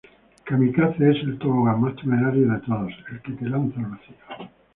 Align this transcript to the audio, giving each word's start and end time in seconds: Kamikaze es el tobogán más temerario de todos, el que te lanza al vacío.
Kamikaze 0.45 1.11
es 1.11 1.17
el 1.23 1.37
tobogán 1.37 1.81
más 1.81 1.95
temerario 1.97 2.49
de 2.51 2.59
todos, 2.61 2.91
el 3.11 3.21
que 3.21 3.33
te 3.33 3.45
lanza 3.47 3.79
al 3.81 3.85
vacío. 3.85 4.15